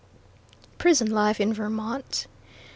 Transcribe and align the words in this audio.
PRISON 0.79 1.11
LIFE 1.11 1.39
IN 1.39 1.53
VERMONT. 1.53 2.25